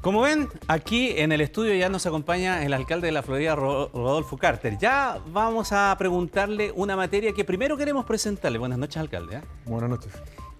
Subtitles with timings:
[0.00, 4.38] Como ven, aquí en el estudio ya nos acompaña el alcalde de la Florida, Rodolfo
[4.38, 4.78] Carter.
[4.78, 8.58] Ya vamos a preguntarle una materia que primero queremos presentarle.
[8.58, 9.38] Buenas noches, alcalde.
[9.38, 9.40] ¿eh?
[9.64, 10.12] Buenas noches.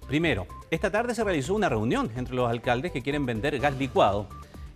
[0.08, 4.28] Primero, esta tarde se realizó una reunión entre los alcaldes que quieren vender gas licuado.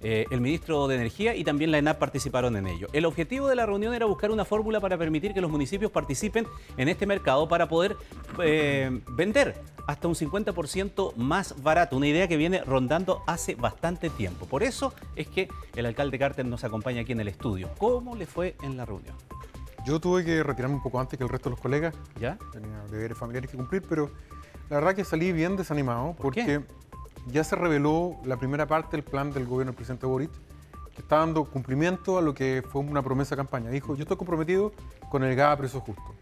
[0.03, 2.89] Eh, el ministro de Energía y también la ENAP participaron en ello.
[2.93, 6.47] El objetivo de la reunión era buscar una fórmula para permitir que los municipios participen
[6.77, 7.97] en este mercado para poder
[8.43, 9.55] eh, vender
[9.87, 14.47] hasta un 50% más barato, una idea que viene rondando hace bastante tiempo.
[14.47, 17.71] Por eso es que el alcalde Carter nos acompaña aquí en el estudio.
[17.79, 19.15] ¿Cómo le fue en la reunión?
[19.85, 21.95] Yo tuve que retirarme un poco antes que el resto de los colegas.
[22.21, 22.39] ¿Ya?
[22.53, 24.11] Tenía deberes familiares que cumplir, pero
[24.69, 26.63] la verdad que salí bien desanimado porque
[27.27, 30.31] ya se reveló la primera parte del plan del gobierno del presidente Boric,
[30.95, 33.71] que está dando cumplimiento a lo que fue una promesa de campaña.
[33.71, 34.73] Dijo, yo estoy comprometido
[35.11, 36.15] con el gas a precio justo.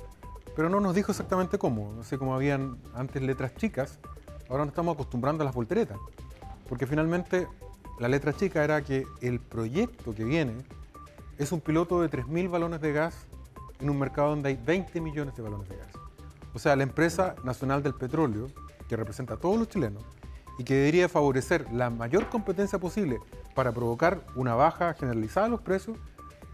[0.55, 1.93] Pero no nos dijo exactamente cómo.
[1.95, 3.99] No sé cómo habían antes letras chicas,
[4.49, 5.99] ahora nos estamos acostumbrando a las volteretas.
[6.69, 7.49] Porque finalmente
[7.99, 10.55] la letra chica era que el proyecto que viene
[11.39, 13.27] es un piloto de 3.000 balones de gas
[13.81, 15.89] en un mercado donde hay 20 millones de balones de gas.
[16.53, 18.49] O sea, la empresa nacional del petróleo,
[18.89, 20.05] que representa a todos los chilenos,
[20.61, 23.19] y que debería favorecer la mayor competencia posible
[23.55, 25.97] para provocar una baja generalizada de los precios,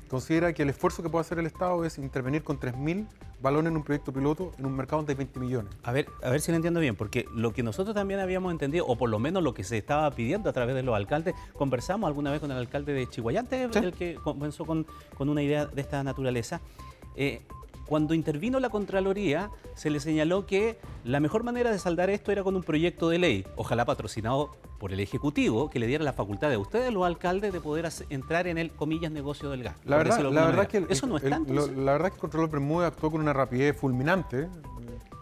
[0.06, 3.08] considera que el esfuerzo que puede hacer el Estado es intervenir con 3.000
[3.42, 5.74] balones en un proyecto piloto en un mercado de 20 millones.
[5.82, 8.86] A ver, a ver si lo entiendo bien, porque lo que nosotros también habíamos entendido,
[8.86, 12.06] o por lo menos lo que se estaba pidiendo a través de los alcaldes, conversamos
[12.06, 14.86] alguna vez con el alcalde de Chihuayante, el que comenzó con,
[15.18, 16.60] con, una idea de esta naturaleza.
[17.16, 17.42] Eh,
[17.86, 22.42] cuando intervino la Contraloría, se le señaló que la mejor manera de saldar esto era
[22.42, 26.50] con un proyecto de ley, ojalá patrocinado por el Ejecutivo, que le diera la facultad
[26.50, 29.76] de ustedes, los alcaldes, de poder entrar en el, comillas, negocio del gas.
[29.84, 31.52] La verdad, la verdad que eso no es tanto.
[31.52, 34.48] la verdad que el Contralor Bermúdez actuó con una rapidez fulminante,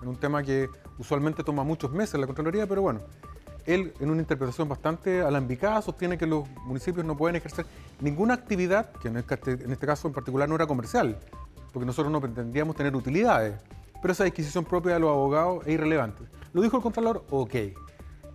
[0.03, 3.01] en un tema que usualmente toma muchos meses la Contraloría, pero bueno,
[3.67, 7.67] él, en una interpretación bastante alambicada, sostiene que los municipios no pueden ejercer
[8.01, 11.19] ninguna actividad, que en este, en este caso en particular no era comercial,
[11.75, 13.61] porque nosotros no pretendíamos tener utilidades,
[14.01, 16.23] pero esa adquisición propia de los abogados es irrelevante.
[16.53, 17.55] Lo dijo el Contralor, ok.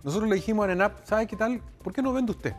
[0.04, 1.62] Nosotros le dijimos a ENAP, ¿sabe qué tal?
[1.82, 2.54] ¿Por qué no vende usted?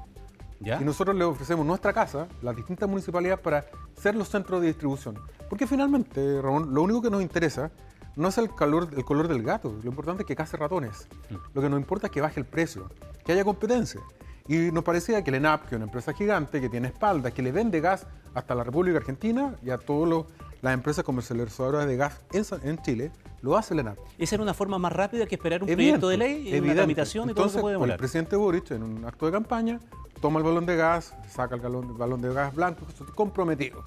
[0.60, 3.66] Y nosotros le ofrecemos nuestra casa, las distintas municipalidades, para
[3.96, 5.20] ser los centros de distribución.
[5.50, 7.72] Porque finalmente, Ramón, lo único que nos interesa
[8.16, 11.08] no es el, calor, el color del gato, lo importante es que case ratones.
[11.30, 11.36] Mm.
[11.54, 12.90] Lo que nos importa es que baje el precio,
[13.24, 14.02] que haya competencia.
[14.48, 17.42] Y nos parecía que el ENAP, que es una empresa gigante, que tiene espaldas, que
[17.42, 20.26] le vende gas hasta la República Argentina y a todos los
[20.62, 23.98] las empresas comercializadoras de gas en, Chile lo hace la ENAP.
[24.18, 27.30] ¿Esa era una forma más rápida que esperar un proyecto de ley, y una tramitación
[27.30, 29.80] y todo eso puede El presidente Boric, en un acto de campaña,
[30.22, 32.86] toma el balón de gas, saca el balón de gas blanco,
[33.16, 33.84] comprometido.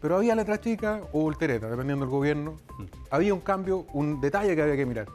[0.00, 2.52] Pero había letra chica o voltereta, dependiendo del gobierno.
[2.78, 2.84] Mm.
[3.10, 5.08] Había un cambio, un detalle que había que mirar.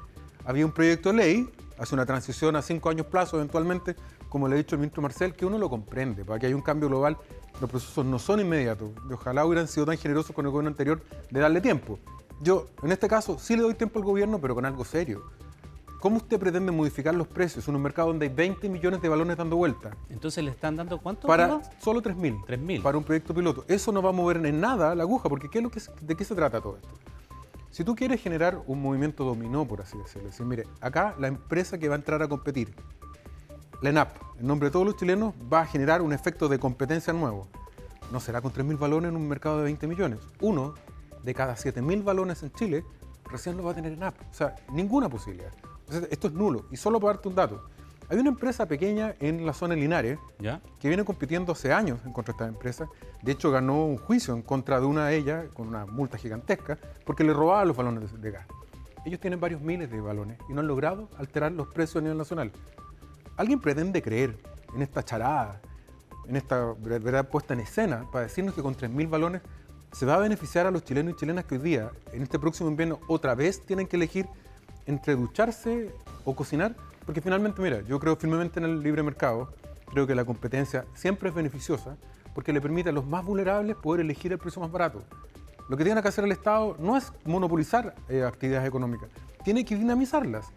[0.45, 3.95] Había un proyecto de ley, hace una transición a cinco años plazo eventualmente,
[4.31, 6.61] como le ha dicho el ministro Marcel, que uno lo comprende, para que haya un
[6.61, 7.17] cambio global
[7.59, 8.89] los procesos no son inmediatos.
[9.09, 11.99] Y ojalá hubieran sido tan generosos con el gobierno anterior de darle tiempo.
[12.41, 15.21] Yo, en este caso, sí le doy tiempo al gobierno, pero con algo serio.
[15.99, 19.35] ¿Cómo usted pretende modificar los precios en un mercado donde hay 20 millones de balones
[19.35, 19.91] dando vuelta?
[20.09, 21.27] Entonces le están dando cuánto?
[21.27, 22.45] Para solo 3.000.
[22.45, 22.81] 3.000.
[22.81, 23.65] Para un proyecto piloto.
[23.67, 26.15] Eso no va a mover en nada la aguja, porque ¿qué es lo que, ¿de
[26.15, 26.89] qué se trata todo esto?
[27.69, 31.77] Si tú quieres generar un movimiento dominó, por así decirlo, decir, mire, acá la empresa
[31.77, 32.73] que va a entrar a competir
[33.81, 37.13] la ENAP, en nombre de todos los chilenos, va a generar un efecto de competencia
[37.13, 37.47] nuevo.
[38.11, 40.19] No será con 3.000 balones en un mercado de 20 millones.
[40.39, 40.75] Uno
[41.23, 42.85] de cada 7.000 balones en Chile
[43.25, 44.15] recién lo va a tener ENAP.
[44.29, 45.51] O sea, ninguna posibilidad.
[46.11, 46.65] esto es nulo.
[46.69, 47.63] Y solo para darte un dato.
[48.07, 50.19] Hay una empresa pequeña en la zona de Linares
[50.79, 52.89] que viene compitiendo hace años en contra de esta empresa.
[53.23, 56.77] De hecho, ganó un juicio en contra de una de ellas con una multa gigantesca
[57.05, 58.45] porque le robaba los balones de gas.
[59.05, 62.17] Ellos tienen varios miles de balones y no han logrado alterar los precios a nivel
[62.17, 62.51] nacional.
[63.37, 64.37] ¿Alguien pretende creer
[64.75, 65.61] en esta charada,
[66.27, 69.41] en esta verdad puesta en escena, para decirnos que con 3.000 balones
[69.91, 72.69] se va a beneficiar a los chilenos y chilenas que hoy día, en este próximo
[72.69, 74.27] invierno, otra vez tienen que elegir
[74.85, 75.91] entre ducharse
[76.25, 76.75] o cocinar?
[77.05, 79.53] Porque finalmente, mira, yo creo firmemente en el libre mercado,
[79.87, 81.97] creo que la competencia siempre es beneficiosa
[82.33, 85.03] porque le permite a los más vulnerables poder elegir el precio más barato.
[85.67, 89.09] Lo que tiene que hacer el Estado no es monopolizar eh, actividades económicas,
[89.43, 90.51] tiene que dinamizarlas.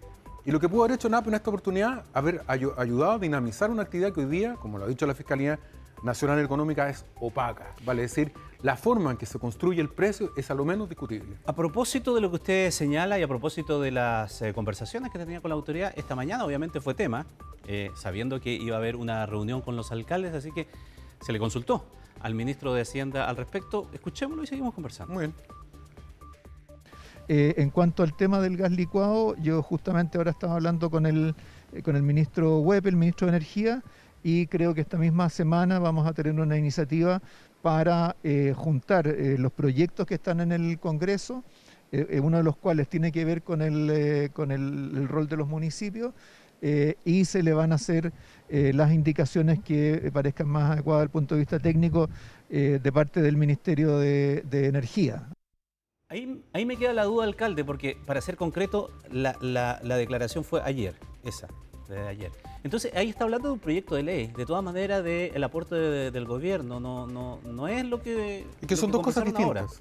[0.47, 3.83] Y lo que pudo haber hecho NAP en esta oportunidad, haber ayudado a dinamizar una
[3.83, 5.59] actividad que hoy día, como lo ha dicho la Fiscalía
[6.03, 7.75] Nacional Económica, es opaca.
[7.83, 8.31] Vale decir,
[8.61, 11.39] la forma en que se construye el precio es a lo menos discutible.
[11.47, 15.19] A propósito de lo que usted señala y a propósito de las eh, conversaciones que
[15.19, 17.25] tenía con la autoridad, esta mañana obviamente fue tema,
[17.67, 20.69] eh, sabiendo que iba a haber una reunión con los alcaldes, así que
[21.23, 21.87] se le consultó
[22.21, 23.89] al ministro de Hacienda al respecto.
[23.95, 25.15] Escuchémoslo y seguimos conversando.
[25.15, 25.64] Muy bien.
[27.29, 31.35] Eh, en cuanto al tema del gas licuado, yo justamente ahora estaba hablando con el,
[31.73, 33.83] eh, con el ministro Webb, el ministro de Energía,
[34.23, 37.23] y creo que esta misma semana vamos a tener una iniciativa
[37.63, 39.07] para eh, juntar
[39.39, 41.45] los proyectos que están en el Congreso,
[42.23, 46.13] uno de los cuales tiene que ver con el, con el, rol de los municipios,
[47.05, 48.13] y se le van a hacer
[48.49, 52.09] las indicaciones que parezcan más adecuadas desde el punto de vista técnico
[52.49, 55.27] de parte del Ministerio de, Energía.
[56.15, 60.63] Ahí, ahí, me queda la duda, alcalde, porque para ser concreto, la, la declaración fue
[60.63, 60.95] ayer,
[61.25, 61.49] esa
[61.89, 62.31] de ayer.
[62.63, 66.25] Entonces, ahí está hablando de un proyecto de ley, de todas maneras, del aporte del
[66.25, 68.47] gobierno, no, no, no es lo que...
[68.67, 69.81] Que son dos cosas distintas.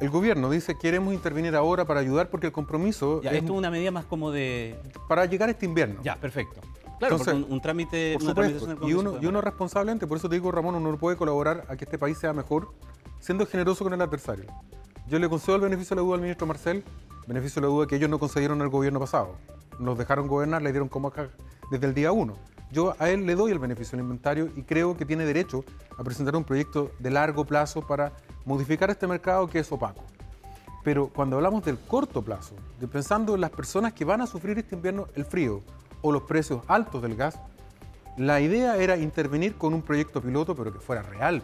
[0.00, 3.22] El gobierno dice queremos intervenir ahora para ayudar porque el compromiso...
[3.22, 4.76] Ya, esto es una medida más como de...
[5.08, 6.02] Para llegar a este invierno.
[6.02, 6.60] Ya, perfecto.
[6.98, 8.18] Claro, Entonces, un, trámite...
[8.18, 11.16] Por supuesto, y uno, y uno responsablemente, por eso te digo, Ramón, uno no puede
[11.16, 12.72] colaborar a que este país sea mejor
[13.18, 14.46] siendo generoso con el adversario.
[15.08, 16.84] Yo le concedo el beneficio de la duda al ministro Marcel,
[17.26, 19.36] beneficio de la duda que ellos no concedieron el gobierno pasado
[19.78, 21.28] nos dejaron gobernar, le dieron como acá
[21.70, 22.36] desde el día uno.
[22.70, 25.64] Yo a él le doy el beneficio del inventario y creo que tiene derecho
[25.98, 28.12] a presentar un proyecto de largo plazo para
[28.46, 30.04] modificar este mercado que es opaco.
[30.82, 34.58] Pero cuando hablamos del corto plazo, de pensando en las personas que van a sufrir
[34.58, 35.62] este invierno el frío
[36.00, 37.38] o los precios altos del gas,
[38.16, 41.42] la idea era intervenir con un proyecto piloto, pero que fuera real,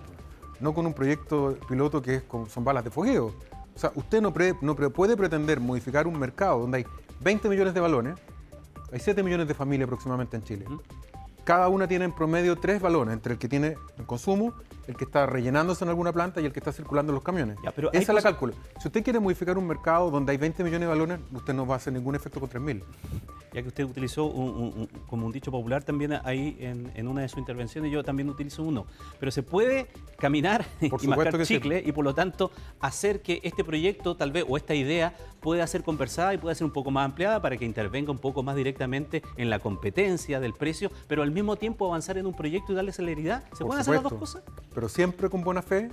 [0.61, 3.35] no con un proyecto piloto que es con, son balas de fogueo.
[3.75, 6.87] O sea, usted no, no puede pretender modificar un mercado donde hay
[7.21, 8.19] 20 millones de balones,
[8.93, 10.67] hay 7 millones de familias aproximadamente en Chile.
[11.45, 14.53] Cada una tiene en promedio tres balones, entre el que tiene el consumo,
[14.89, 17.59] el que está rellenándose en alguna planta y el que está circulando en los camiones.
[17.77, 18.55] pero Esa es la cálculo.
[18.81, 21.75] Si usted quiere modificar un mercado donde hay 20 millones de balones, usted no va
[21.75, 22.83] a hacer ningún efecto con 3.000
[23.53, 24.31] ya que usted utilizó
[25.07, 28.87] como un dicho popular también ahí en, una de sus intervenciones, yo también utilizo uno.
[29.19, 29.89] Pero se puede
[30.19, 32.51] caminar y marcar chicle y por lo tanto
[32.81, 36.65] hacer que este proyecto tal vez o esta idea pueda ser conversada y pueda ser
[36.65, 40.53] un poco más ampliada para que intervenga un poco más directamente en la competencia del
[40.53, 43.45] precio, pero al mismo tiempo avanzar en un proyecto y darle celeridad.
[43.57, 44.43] ¿Se pueden hacer las dos cosas?
[44.79, 45.91] Pero siempre con buena fe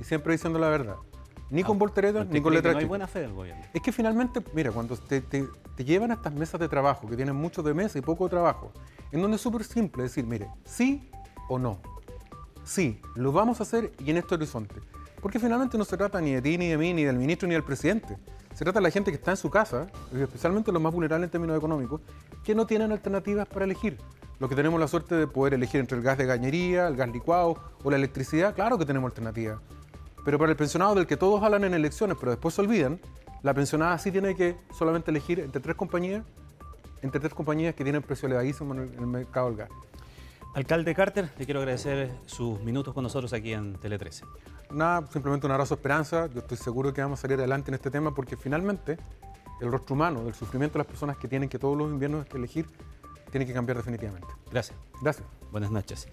[0.00, 0.96] y siempre diciendo la verdad.
[1.50, 3.62] Ni con volteretas, ni con letras No hay buena fe del gobierno.
[3.72, 5.46] Es que finalmente, mira, cuando te, te,
[5.84, 8.72] llevan a estas mesas de trabajo, que tienen mucho de mesa y poco trabajo,
[9.12, 11.08] en donde es súper simple decir, mire, sí
[11.48, 11.78] o no.
[12.64, 14.80] Sí, lo vamos a hacer y en este horizonte.
[15.22, 17.54] Porque finalmente no se trata ni de ti, ni de mí, ni del ministro, ni
[17.54, 18.16] del presidente.
[18.52, 21.30] Se trata de la gente que está en su casa, especialmente los más vulnerables en
[21.30, 22.00] términos económicos,
[22.42, 23.96] que no tienen alternativas para elegir.
[24.40, 27.08] Los que tenemos la suerte de poder elegir entre el gas de gañería, el gas
[27.08, 29.60] licuado o la electricidad, claro que tenemos alternativas.
[30.24, 32.98] Pero para el pensionado del que todos hablan en elecciones, pero después se olvidan,
[33.42, 36.24] la pensionada sí tiene que solamente elegir entre tres compañías,
[37.02, 39.68] entre tres compañías que tienen precio elevadísimo en el, mercado del gas.
[40.54, 44.24] Alcalde Carter, le quiero agradecer sus minutos con nosotros aquí en Tele 13.
[44.70, 46.26] Nada, simplemente un abrazo de esperanza.
[46.32, 48.96] Yo estoy seguro que vamos a salir adelante en este tema porque finalmente
[49.60, 52.38] el rostro humano, el sufrimiento de las personas que tienen que todos los inviernos que
[52.38, 52.66] elegir,
[53.34, 54.28] tiene que cambiar definitivamente.
[54.52, 54.78] Gracias.
[55.02, 55.26] Gracias.
[55.50, 56.06] Buenas noches.